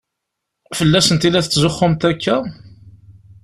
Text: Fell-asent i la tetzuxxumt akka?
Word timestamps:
Fell-asent 0.77 1.27
i 1.27 1.29
la 1.29 1.41
tetzuxxumt 1.45 2.03
akka? 2.09 2.35